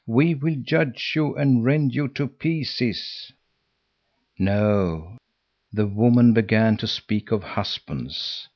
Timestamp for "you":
1.15-1.35, 1.93-2.07